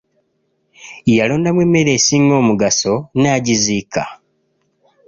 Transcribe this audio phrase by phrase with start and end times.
[1.17, 4.03] Yalondamu emmere esinga omugaso n'agiziika.